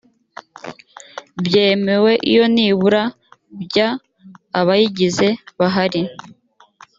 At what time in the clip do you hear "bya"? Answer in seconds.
3.63-3.87